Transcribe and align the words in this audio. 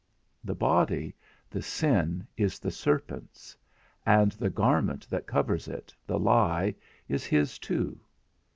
The 0.43 0.55
body, 0.55 1.13
the 1.47 1.61
sin, 1.61 2.25
is 2.35 2.57
the 2.57 2.71
serpent's; 2.71 3.55
and 4.03 4.31
the 4.31 4.49
garment 4.49 5.07
that 5.11 5.27
covers 5.27 5.67
it, 5.67 5.93
the 6.07 6.17
lie, 6.17 6.73
is 7.07 7.23
his 7.23 7.59
too. 7.59 7.99